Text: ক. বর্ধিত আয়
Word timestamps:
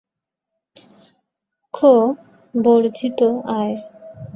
ক. 1.73 1.79
বর্ধিত 2.53 3.19
আয় 3.53 3.75